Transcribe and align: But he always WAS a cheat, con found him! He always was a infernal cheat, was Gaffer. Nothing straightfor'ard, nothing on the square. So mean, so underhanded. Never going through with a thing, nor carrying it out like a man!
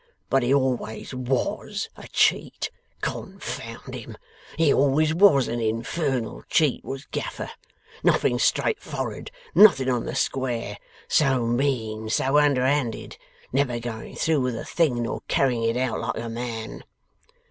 But 0.31 0.41
he 0.41 0.51
always 0.51 1.13
WAS 1.13 1.87
a 1.95 2.07
cheat, 2.07 2.71
con 3.01 3.37
found 3.37 3.93
him! 3.93 4.17
He 4.57 4.73
always 4.73 5.13
was 5.13 5.47
a 5.47 5.51
infernal 5.59 6.41
cheat, 6.49 6.83
was 6.83 7.05
Gaffer. 7.11 7.51
Nothing 8.03 8.39
straightfor'ard, 8.39 9.29
nothing 9.53 9.89
on 9.91 10.05
the 10.05 10.15
square. 10.15 10.79
So 11.07 11.45
mean, 11.45 12.09
so 12.09 12.39
underhanded. 12.39 13.19
Never 13.53 13.77
going 13.77 14.15
through 14.15 14.41
with 14.41 14.55
a 14.55 14.65
thing, 14.65 15.03
nor 15.03 15.21
carrying 15.27 15.61
it 15.61 15.77
out 15.77 15.99
like 15.99 16.17
a 16.17 16.29
man! 16.29 16.83